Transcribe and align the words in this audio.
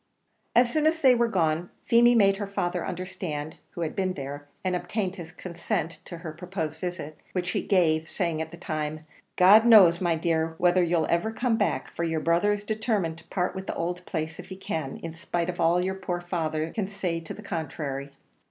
As 0.55 0.71
soon 0.73 0.87
as 0.87 0.99
they 0.99 1.13
were 1.13 1.27
gone, 1.27 1.69
Feemy 1.85 2.15
made 2.15 2.37
her 2.37 2.47
father 2.47 2.83
understand 2.87 3.57
who 3.75 3.81
had 3.81 3.95
been 3.95 4.13
there, 4.13 4.47
and 4.63 4.75
obtained 4.75 5.17
his 5.17 5.31
consent 5.31 5.99
to 6.05 6.17
her 6.25 6.31
proposed 6.31 6.79
visit, 6.79 7.19
which 7.33 7.51
he 7.51 7.61
gave, 7.61 8.09
saying 8.09 8.41
at 8.41 8.49
the 8.49 8.57
time, 8.57 9.05
"God 9.35 9.63
knows, 9.63 10.01
my 10.01 10.15
dear, 10.15 10.55
whether 10.57 10.81
you'll 10.81 11.05
ever 11.07 11.31
come 11.31 11.55
back, 11.55 11.91
for 11.91 12.03
your 12.03 12.19
brother's 12.19 12.63
determined 12.63 13.19
to 13.19 13.27
part 13.27 13.53
with 13.53 13.67
the 13.67 13.77
owld 13.77 14.03
place 14.07 14.39
if 14.39 14.47
he 14.47 14.55
can, 14.55 14.97
in 15.03 15.13
spite 15.13 15.49
of 15.51 15.59
all 15.59 15.85
your 15.85 15.93
poor 15.93 16.19
father 16.19 16.71
can 16.71 16.87
say 16.87 17.19
to 17.19 17.33
the 17.35 17.43
contrary." 17.43 18.09